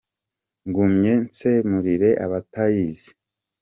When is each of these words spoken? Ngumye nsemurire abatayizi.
Ngumye 0.67 1.11
nsemurire 1.23 2.09
abatayizi. 2.25 3.11